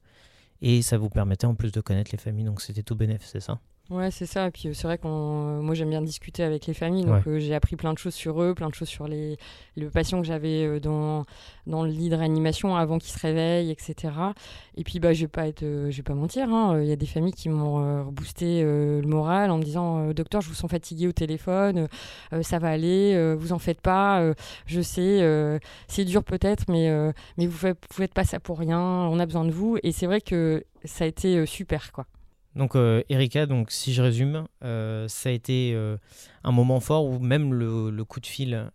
et 0.63 0.81
ça 0.81 0.97
vous 0.97 1.11
permettait 1.11 1.47
en 1.47 1.55
plus 1.55 1.71
de 1.71 1.81
connaître 1.81 2.11
les 2.13 2.19
familles. 2.19 2.47
Donc 2.47 2.63
c'était 2.63 2.83
tout 2.83 2.97
bénéfice, 2.97 3.29
c'est 3.31 3.41
ça? 3.41 3.61
Ouais, 3.89 4.11
c'est 4.11 4.27
ça. 4.27 4.49
Et 4.49 4.51
puis 4.51 4.75
c'est 4.75 4.83
vrai 4.89 4.99
qu'on, 4.99 5.63
moi 5.63 5.75
j'aime 5.75 5.91
bien 5.91 6.03
discuter 6.03 6.43
avec 6.43 6.67
les 6.67 6.75
familles, 6.75 7.05
donc 7.05 7.23
j'ai 7.39 7.55
appris 7.55 7.77
plein 7.77 7.93
de 7.93 7.99
choses 7.99 8.15
sur 8.15 8.43
eux, 8.43 8.53
plein 8.53 8.69
de 8.69 8.75
choses 8.75 8.89
sur 8.89 9.07
les, 9.07 9.37
le 9.77 9.91
patient 9.91 10.21
que 10.21 10.27
j'avais 10.27 10.81
dans, 10.81 11.25
dans 11.69 11.85
le 11.85 11.91
lit 11.91 12.09
de 12.09 12.17
réanimation 12.17 12.75
avant 12.75 12.99
qu'il 12.99 13.13
se 13.13 13.21
réveille, 13.21 13.71
etc. 13.71 14.13
Et 14.77 14.83
puis 14.83 14.99
bah 14.99 15.13
je 15.13 15.21
vais 15.21 15.29
pas 15.29 15.47
être, 15.47 15.63
je 15.63 15.97
vais 15.97 16.03
pas 16.03 16.15
mentir, 16.15 16.49
hein, 16.53 16.81
il 16.83 16.89
y 16.89 16.93
a 16.93 16.97
des 16.97 17.07
familles 17.07 17.33
qui 17.33 17.49
m'ont 17.49 18.03
boosté 18.07 18.65
le 18.65 19.03
moral 19.07 19.53
en 19.53 19.59
me 19.59 19.63
disant 19.63 20.13
docteur, 20.13 20.41
je 20.41 20.49
vous 20.49 20.55
sens 20.55 20.69
fatigué 20.69 21.07
au 21.07 21.13
téléphone, 21.13 21.87
ça 22.43 22.59
va 22.59 22.71
aller, 22.71 23.35
vous 23.37 23.53
en 23.53 23.61
faites 23.61 23.81
pas, 23.81 24.33
je 24.67 24.81
sais, 24.81 25.61
c'est 25.87 26.05
dur 26.05 26.25
peut-être, 26.25 26.65
mais 26.69 26.91
mais 27.39 27.47
vous 27.47 27.57
faites, 27.57 27.79
vous 27.89 27.97
faites 28.03 28.15
pas 28.15 28.25
ça 28.25 28.41
pour 28.41 28.59
rien, 28.59 28.81
on 28.81 29.21
a 29.21 29.27
besoin 29.27 29.45
de 29.45 29.53
vous. 29.53 29.79
Et 29.85 29.93
c'est 29.93 30.07
vrai 30.07 30.21
que 30.21 30.65
ça 30.85 31.05
a 31.05 31.07
été 31.07 31.47
super 31.47 31.93
quoi. 31.93 32.05
Donc 32.57 32.75
euh, 32.75 33.03
Erika, 33.11 33.45
donc 33.45 33.71
si 33.71 33.93
je 33.93 34.01
résume, 34.01 34.47
euh, 34.65 35.07
ça 35.09 35.29
a 35.29 35.33
été 35.33 35.73
euh, 35.75 35.99
un 36.43 36.53
moment 36.53 36.81
fort 36.81 37.05
où 37.05 37.19
même 37.19 37.53
le, 37.53 38.05
coup 38.05 38.19
de 38.19 38.27
fil 38.27 38.71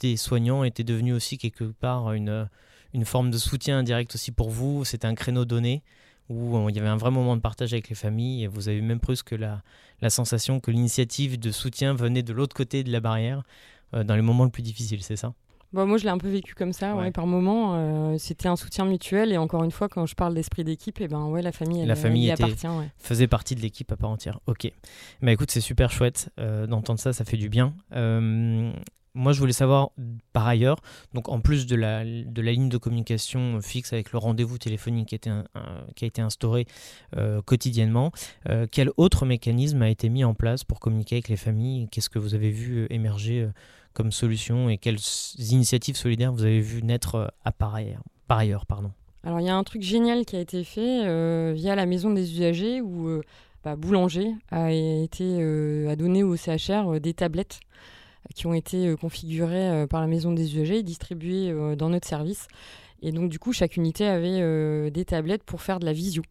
des 0.00 0.16
soignants 0.16 0.64
était 0.64 0.82
devenu 0.82 1.12
aussi 1.12 1.38
quelque 1.38 1.64
part 1.64 2.12
une, 2.12 2.48
une 2.92 3.04
forme 3.04 3.30
de 3.30 3.38
soutien 3.38 3.78
indirect 3.78 4.16
aussi 4.16 4.32
pour 4.32 4.50
vous. 4.50 4.84
C'était 4.84 5.06
un 5.06 5.14
créneau 5.14 5.44
donné 5.44 5.84
où 6.28 6.68
il 6.68 6.74
y 6.74 6.80
avait 6.80 6.88
un 6.88 6.96
vrai 6.96 7.12
moment 7.12 7.36
de 7.36 7.40
partage 7.40 7.72
avec 7.72 7.88
les 7.88 7.94
familles 7.94 8.44
et 8.44 8.46
vous 8.48 8.68
avez 8.68 8.80
même 8.80 9.00
plus 9.00 9.22
que 9.22 9.36
la, 9.36 9.62
la 10.00 10.10
sensation 10.10 10.58
que 10.58 10.72
l'initiative 10.72 11.38
de 11.38 11.52
soutien 11.52 11.94
venait 11.94 12.24
de 12.24 12.32
l'autre 12.32 12.56
côté 12.56 12.82
de 12.82 12.90
la 12.90 13.00
barrière 13.00 13.44
dans 13.92 14.16
les 14.16 14.22
moments 14.22 14.44
les 14.44 14.50
plus 14.50 14.62
difficiles, 14.62 15.02
c'est 15.02 15.16
ça? 15.16 15.34
Bon, 15.72 15.86
moi, 15.86 15.98
je 15.98 16.04
l'ai 16.04 16.10
un 16.10 16.18
peu 16.18 16.28
vécu 16.28 16.54
comme 16.54 16.72
ça, 16.72 16.96
ouais. 16.96 17.12
par 17.12 17.26
moment. 17.26 17.74
Euh, 17.74 18.18
c'était 18.18 18.48
un 18.48 18.56
soutien 18.56 18.84
mutuel. 18.84 19.30
Et 19.32 19.38
encore 19.38 19.62
une 19.62 19.70
fois, 19.70 19.88
quand 19.88 20.04
je 20.04 20.14
parle 20.16 20.34
d'esprit 20.34 20.64
d'équipe, 20.64 21.00
et 21.00 21.04
eh 21.04 21.08
ben, 21.08 21.26
ouais, 21.26 21.42
la 21.42 21.52
famille, 21.52 21.80
elle, 21.80 21.88
la 21.88 21.96
famille 21.96 22.26
elle 22.26 22.42
appartient. 22.42 22.66
faisait 22.98 23.28
partie 23.28 23.54
de 23.54 23.60
l'équipe 23.60 23.90
à 23.92 23.96
part 23.96 24.10
entière. 24.10 24.40
Ok. 24.46 24.70
Mais 25.20 25.32
écoute, 25.32 25.50
c'est 25.50 25.60
super 25.60 25.92
chouette 25.92 26.30
euh, 26.40 26.66
d'entendre 26.66 26.98
ça. 26.98 27.12
Ça 27.12 27.24
fait 27.24 27.36
du 27.36 27.48
bien. 27.48 27.74
Euh, 27.94 28.72
moi, 29.14 29.32
je 29.32 29.38
voulais 29.38 29.52
savoir 29.52 29.90
par 30.32 30.46
ailleurs, 30.46 30.80
donc 31.14 31.28
en 31.28 31.40
plus 31.40 31.66
de 31.66 31.76
la, 31.76 32.04
de 32.04 32.42
la 32.42 32.52
ligne 32.52 32.68
de 32.68 32.78
communication 32.78 33.60
fixe 33.60 33.92
avec 33.92 34.12
le 34.12 34.18
rendez-vous 34.18 34.56
téléphonique 34.56 35.08
qui, 35.08 35.16
était 35.16 35.32
qui 35.96 36.04
a 36.04 36.06
été 36.06 36.22
instauré 36.22 36.68
quotidiennement, 37.44 38.12
quel 38.70 38.92
autre 38.96 39.26
mécanisme 39.26 39.82
a 39.82 39.90
été 39.90 40.08
mis 40.10 40.22
en 40.22 40.34
place 40.34 40.62
pour 40.62 40.78
communiquer 40.78 41.16
avec 41.16 41.28
les 41.28 41.36
familles? 41.36 41.88
Qu'est-ce 41.90 42.08
que 42.08 42.20
vous 42.20 42.36
avez 42.36 42.50
vu 42.50 42.86
émerger 42.88 43.48
comme 43.92 44.12
solution 44.12 44.68
et 44.68 44.78
quelles 44.78 44.98
initiatives 45.38 45.96
solidaires 45.96 46.32
vous 46.32 46.44
avez 46.44 46.60
vu 46.60 46.82
naître 46.82 47.14
euh, 47.16 47.26
à 47.44 47.52
par 47.52 47.74
ailleurs, 47.74 48.02
par 48.26 48.38
ailleurs 48.38 48.66
pardon. 48.66 48.92
Alors 49.24 49.40
il 49.40 49.46
y 49.46 49.50
a 49.50 49.56
un 49.56 49.64
truc 49.64 49.82
génial 49.82 50.24
qui 50.24 50.36
a 50.36 50.40
été 50.40 50.64
fait 50.64 51.06
euh, 51.06 51.52
via 51.54 51.74
la 51.74 51.86
maison 51.86 52.10
des 52.10 52.32
usagers 52.32 52.80
où 52.80 53.08
euh, 53.08 53.22
bah, 53.64 53.76
Boulanger 53.76 54.32
a 54.50 54.72
été 54.72 55.42
a 55.88 55.96
donné 55.96 56.22
au 56.22 56.36
CHR 56.36 57.00
des 57.00 57.14
tablettes 57.14 57.60
qui 58.34 58.46
ont 58.46 58.54
été 58.54 58.94
configurées 59.00 59.86
par 59.88 60.00
la 60.00 60.06
maison 60.06 60.32
des 60.32 60.54
usagers 60.54 60.78
et 60.78 60.82
distribuées 60.82 61.52
dans 61.76 61.88
notre 61.88 62.06
service. 62.06 62.48
Et 63.02 63.12
donc 63.12 63.28
du 63.28 63.38
coup 63.38 63.52
chaque 63.52 63.76
unité 63.76 64.06
avait 64.06 64.90
des 64.90 65.04
tablettes 65.04 65.42
pour 65.42 65.62
faire 65.62 65.80
de 65.80 65.84
la 65.84 65.92
visio 65.92 66.22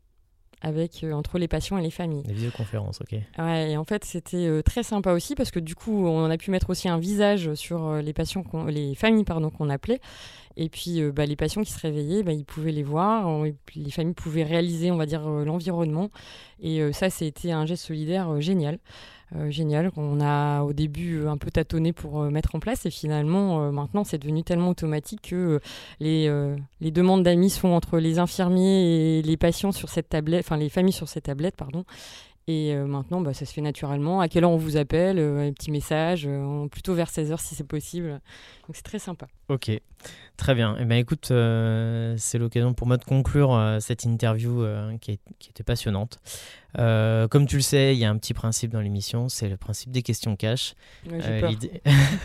avec 0.61 1.03
euh, 1.03 1.13
entre 1.13 1.37
les 1.37 1.47
patients 1.47 1.77
et 1.77 1.81
les 1.81 1.91
familles. 1.91 2.23
Les 2.25 2.33
visioconférences, 2.33 2.99
ok. 3.01 3.17
Ouais, 3.37 3.71
et 3.71 3.77
en 3.77 3.85
fait 3.85 4.03
c'était 4.03 4.45
euh, 4.45 4.61
très 4.61 4.83
sympa 4.83 5.13
aussi 5.13 5.35
parce 5.35 5.51
que 5.51 5.59
du 5.59 5.75
coup 5.75 6.05
on 6.05 6.29
a 6.29 6.37
pu 6.37 6.51
mettre 6.51 6.69
aussi 6.69 6.89
un 6.89 6.97
visage 6.97 7.53
sur 7.53 7.85
euh, 7.85 8.01
les 8.01 8.13
patients, 8.13 8.43
les 8.67 8.95
familles 8.95 9.23
pardon 9.23 9.49
qu'on 9.49 9.69
appelait, 9.69 10.01
et 10.61 10.69
puis 10.69 11.01
bah, 11.11 11.25
les 11.25 11.35
patients 11.35 11.63
qui 11.63 11.71
se 11.71 11.79
réveillaient, 11.79 12.23
bah, 12.23 12.33
ils 12.33 12.45
pouvaient 12.45 12.71
les 12.71 12.83
voir, 12.83 13.43
les 13.75 13.91
familles 13.91 14.13
pouvaient 14.13 14.43
réaliser, 14.43 14.91
on 14.91 14.97
va 14.97 15.05
dire, 15.05 15.27
l'environnement, 15.27 16.09
et 16.61 16.81
ça 16.93 17.09
c'était 17.09 17.51
un 17.51 17.65
geste 17.65 17.85
solidaire 17.85 18.39
génial. 18.41 18.79
Euh, 19.35 19.51
génial 19.51 19.91
qu'on 19.91 20.21
a 20.21 20.63
au 20.63 20.73
début 20.73 21.27
un 21.27 21.37
peu 21.37 21.51
tâtonné 21.51 21.93
pour 21.93 22.19
euh, 22.19 22.31
mettre 22.31 22.55
en 22.55 22.59
place. 22.59 22.87
Et 22.87 22.89
finalement 22.89 23.61
euh, 23.61 23.71
maintenant 23.71 24.03
c'est 24.03 24.17
devenu 24.17 24.43
tellement 24.43 24.69
automatique 24.69 25.29
que 25.29 25.59
les, 25.99 26.29
les 26.81 26.91
demandes 26.91 27.23
d'amis 27.23 27.49
sont 27.49 27.69
entre 27.69 27.99
les 27.99 28.17
infirmiers 28.19 29.19
et 29.19 29.21
les 29.21 29.37
patients 29.37 29.71
sur 29.71 29.89
cette 29.89 30.09
tablette, 30.09 30.45
enfin 30.45 30.57
les 30.57 30.69
familles 30.69 30.93
sur 30.93 31.07
cette 31.07 31.25
tablette 31.25 31.55
pardon 31.55 31.85
et 32.49 32.75
maintenant, 32.75 33.21
bah, 33.21 33.33
ça 33.33 33.45
se 33.45 33.53
fait 33.53 33.61
naturellement. 33.61 34.21
À 34.21 34.27
quelle 34.27 34.43
heure 34.43 34.51
on 34.51 34.57
vous 34.57 34.75
appelle 34.75 35.19
Un 35.19 35.53
petit 35.53 35.69
message, 35.69 36.27
plutôt 36.71 36.95
vers 36.95 37.09
16h 37.09 37.39
si 37.39 37.53
c'est 37.53 37.67
possible. 37.67 38.19
Donc 38.67 38.75
c'est 38.75 38.83
très 38.83 38.99
sympa. 38.99 39.27
Ok, 39.49 39.71
très 40.35 40.55
bien. 40.55 40.75
Eh 40.79 40.85
ben, 40.85 40.97
écoute, 40.97 41.27
c'est 41.27 42.37
l'occasion 42.37 42.73
pour 42.73 42.87
moi 42.87 42.97
de 42.97 43.03
conclure 43.03 43.77
cette 43.79 44.03
interview 44.03 44.65
qui, 44.99 45.19
était 45.49 45.63
passionnante. 45.63 46.19
Euh, 46.77 47.27
comme 47.27 47.47
tu 47.47 47.55
le 47.57 47.61
sais, 47.61 47.95
il 47.95 47.99
y 47.99 48.05
a 48.05 48.09
un 48.09 48.17
petit 48.17 48.33
principe 48.33 48.71
dans 48.71 48.81
l'émission, 48.81 49.29
c'est 49.29 49.49
le 49.49 49.57
principe 49.57 49.91
des 49.91 50.01
questions 50.01 50.35
cash. 50.35 50.75
Euh, 51.11 51.51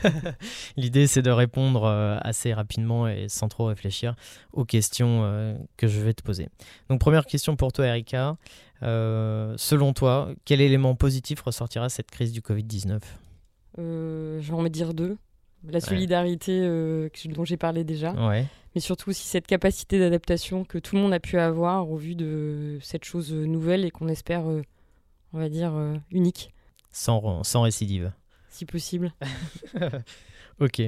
l'idée, 0.76 1.06
c'est 1.06 1.22
de 1.22 1.30
répondre 1.30 1.84
euh, 1.84 2.18
assez 2.20 2.52
rapidement 2.52 3.08
et 3.08 3.28
sans 3.28 3.48
trop 3.48 3.66
réfléchir 3.66 4.14
aux 4.52 4.64
questions 4.64 5.56
que 5.76 5.86
je 5.86 6.00
vais 6.00 6.14
te 6.14 6.22
poser. 6.22 6.48
Donc, 6.88 7.00
première 7.00 7.26
question 7.26 7.56
pour 7.56 7.72
toi, 7.72 7.86
Erika. 7.86 8.36
selon 8.82 9.92
toi, 9.92 10.30
quel 10.44 10.60
élément 10.60 10.94
positif 10.94 11.40
ressortira 11.40 11.88
cette 11.88 12.10
crise 12.10 12.32
du 12.32 12.40
Covid-19 12.40 13.00
Je 13.78 14.40
vais 14.40 14.52
en 14.52 14.64
dire 14.64 14.94
deux. 14.94 15.16
La 15.68 15.80
solidarité 15.80 16.60
dont 17.26 17.44
j'ai 17.44 17.56
parlé 17.56 17.84
déjà. 17.84 18.12
Ouais 18.12 18.46
mais 18.74 18.80
surtout 18.80 19.10
aussi 19.10 19.26
cette 19.26 19.46
capacité 19.46 19.98
d'adaptation 19.98 20.64
que 20.64 20.78
tout 20.78 20.96
le 20.96 21.02
monde 21.02 21.12
a 21.12 21.20
pu 21.20 21.38
avoir 21.38 21.90
au 21.90 21.96
vu 21.96 22.14
de 22.14 22.78
cette 22.82 23.04
chose 23.04 23.32
nouvelle 23.32 23.84
et 23.84 23.90
qu'on 23.90 24.08
espère, 24.08 24.48
euh, 24.48 24.62
on 25.32 25.38
va 25.38 25.48
dire, 25.48 25.74
euh, 25.74 25.94
unique. 26.10 26.52
Sans, 26.90 27.42
sans 27.44 27.62
récidive. 27.62 28.12
Si 28.48 28.66
possible. 28.66 29.12
ok. 30.60 30.82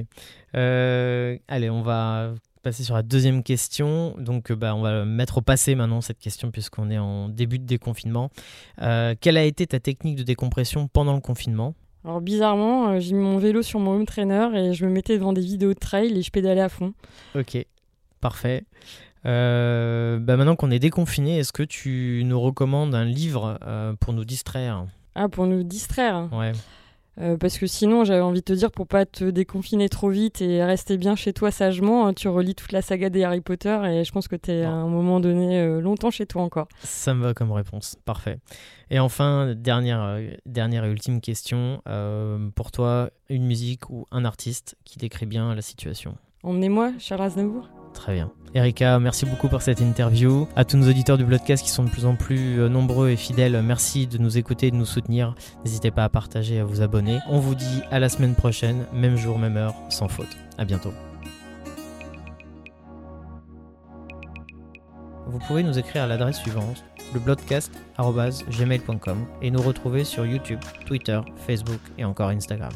Euh, 0.55 1.37
allez, 1.47 1.69
on 1.69 1.81
va 1.81 2.33
passer 2.61 2.83
sur 2.83 2.95
la 2.95 3.03
deuxième 3.03 3.43
question. 3.43 4.15
Donc, 4.17 4.51
bah, 4.51 4.75
on 4.75 4.81
va 4.81 5.05
mettre 5.05 5.37
au 5.37 5.41
passé 5.41 5.75
maintenant 5.75 6.01
cette 6.01 6.19
question 6.19 6.51
puisqu'on 6.51 6.89
est 6.89 6.97
en 6.97 7.29
début 7.29 7.59
de 7.59 7.65
déconfinement. 7.65 8.31
quelle 8.77 9.37
a 9.37 9.43
été 9.43 9.67
ta 9.67 9.79
technique 9.79 10.17
de 10.17 10.23
décompression 10.23 10.87
pendant 10.87 11.13
le 11.13 11.21
confinement? 11.21 11.73
Alors 12.07 12.21
bizarrement, 12.21 13.01
j'ai 13.01 13.13
mis 13.13 13.21
mon 13.21 13.37
vélo 13.37 13.61
sur 13.61 13.81
mon 13.81 13.91
home 13.91 14.05
trainer 14.05 14.47
et 14.55 14.73
je 14.73 14.85
me 14.85 14.91
mettais 14.91 15.17
devant 15.17 15.33
des 15.33 15.41
vidéos 15.41 15.73
de 15.73 15.79
trail 15.79 16.17
et 16.17 16.21
je 16.21 16.31
pédalais 16.31 16.61
à 16.61 16.69
fond. 16.69 16.93
Ok. 17.35 17.57
Parfait. 18.21 18.63
Euh, 19.25 20.17
bah 20.17 20.37
maintenant 20.37 20.55
qu'on 20.55 20.71
est 20.71 20.79
déconfiné, 20.79 21.39
est-ce 21.39 21.51
que 21.51 21.63
tu 21.63 22.21
nous 22.25 22.39
recommandes 22.39 22.95
un 22.95 23.03
livre 23.03 23.59
euh, 23.67 23.93
pour 23.99 24.13
nous 24.13 24.23
distraire? 24.23 24.85
Ah, 25.15 25.27
pour 25.27 25.47
nous 25.47 25.63
distraire? 25.63 26.29
Ouais. 26.31 26.53
Euh, 27.19 27.35
parce 27.35 27.57
que 27.57 27.65
sinon, 27.65 28.03
j'avais 28.03 28.21
envie 28.21 28.41
de 28.41 28.45
te 28.45 28.53
dire, 28.53 28.71
pour 28.71 28.87
pas 28.87 29.05
te 29.05 29.23
déconfiner 29.25 29.89
trop 29.89 30.09
vite 30.09 30.41
et 30.41 30.63
rester 30.63 30.97
bien 30.97 31.15
chez 31.15 31.33
toi 31.33 31.49
sagement, 31.49 32.07
hein, 32.07 32.13
tu 32.13 32.27
relis 32.27 32.53
toute 32.53 32.71
la 32.71 32.81
saga 32.81 33.09
des 33.09 33.23
Harry 33.23 33.41
Potter 33.41 33.77
et 33.85 34.03
je 34.03 34.11
pense 34.11 34.27
que 34.27 34.35
tu 34.35 34.51
es 34.51 34.63
à 34.63 34.71
un 34.71 34.87
moment 34.87 35.19
donné 35.19 35.79
longtemps 35.81 36.11
chez 36.11 36.25
toi 36.25 36.43
encore. 36.43 36.67
Ça 36.83 37.13
me 37.13 37.23
va 37.23 37.33
comme 37.33 37.51
réponse, 37.51 37.97
parfait. 38.05 38.37
Et 38.91 38.99
enfin, 38.99 39.55
dernière, 39.55 40.19
dernière 40.45 40.85
et 40.85 40.91
ultime 40.91 41.21
question, 41.21 41.81
pour 42.55 42.71
toi, 42.71 43.09
une 43.29 43.45
musique 43.45 43.89
ou 43.89 44.05
un 44.11 44.23
artiste 44.23 44.77
qui 44.85 44.99
décrit 44.99 45.25
bien 45.25 45.55
la 45.55 45.61
situation? 45.61 46.15
Emmenez-moi, 46.43 46.93
Charles 46.99 47.23
Aznavour? 47.23 47.67
Très 47.97 48.13
bien. 48.13 48.29
Erika, 48.53 48.99
merci 48.99 49.25
beaucoup 49.25 49.49
pour 49.49 49.63
cette 49.63 49.81
interview. 49.81 50.47
À 50.55 50.65
tous 50.65 50.77
nos 50.77 50.87
auditeurs 50.87 51.17
du 51.17 51.25
podcast 51.25 51.63
qui 51.63 51.71
sont 51.71 51.83
de 51.83 51.89
plus 51.89 52.05
en 52.05 52.15
plus 52.15 52.59
euh, 52.59 52.69
nombreux 52.69 53.09
et 53.09 53.15
fidèles, 53.15 53.59
merci 53.63 54.05
de 54.05 54.19
nous 54.19 54.37
écouter 54.37 54.69
de 54.69 54.75
nous 54.75 54.85
soutenir. 54.85 55.33
N'hésitez 55.65 55.89
pas 55.89 56.03
à 56.03 56.09
partager 56.09 56.59
à 56.59 56.63
vous 56.63 56.81
abonner. 56.81 57.17
On 57.27 57.39
vous 57.39 57.55
dit 57.55 57.81
à 57.89 57.99
la 57.99 58.07
semaine 58.07 58.35
prochaine, 58.35 58.85
même 58.93 59.17
jour, 59.17 59.39
même 59.39 59.57
heure, 59.57 59.73
sans 59.89 60.07
faute. 60.07 60.37
À 60.59 60.63
bientôt. 60.63 60.93
Vous 65.25 65.39
pouvez 65.39 65.63
nous 65.63 65.79
écrire 65.79 66.03
à 66.03 66.07
l'adresse 66.07 66.37
suivante 66.37 66.85
le 67.15 67.19
et 69.41 69.51
nous 69.51 69.61
retrouver 69.61 70.03
sur 70.03 70.25
YouTube, 70.25 70.59
Twitter, 70.85 71.19
Facebook 71.47 71.79
et 71.97 72.05
encore 72.05 72.29
Instagram. 72.29 72.71